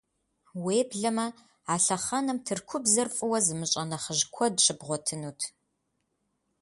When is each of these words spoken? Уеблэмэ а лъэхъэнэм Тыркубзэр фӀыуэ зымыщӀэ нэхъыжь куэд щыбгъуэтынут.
Уеблэмэ 0.63 1.27
а 1.71 1.75
лъэхъэнэм 1.83 2.37
Тыркубзэр 2.45 3.07
фӀыуэ 3.15 3.39
зымыщӀэ 3.45 3.83
нэхъыжь 3.89 4.23
куэд 4.33 4.55
щыбгъуэтынут. 4.63 5.39